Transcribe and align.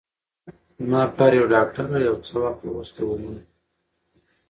زما 0.79 1.01
پلار 1.15 1.31
یو 1.37 1.45
ډاکټر 1.53 1.85
و، 1.89 1.93
او 1.95 2.03
یو 2.09 2.15
څه 2.27 2.33
وخت 2.43 2.61
وروسته 2.65 2.99
ومړ. 3.05 3.35